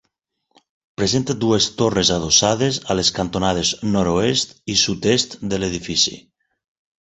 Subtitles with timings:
[1.01, 6.17] Presenta dues torres adossades a les cantonades nord-oest i sud-est de l'edifici.